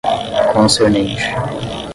concernente 0.51 1.89